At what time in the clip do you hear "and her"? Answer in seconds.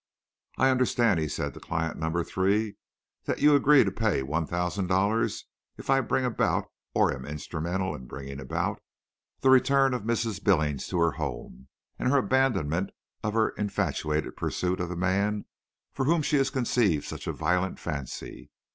11.99-12.17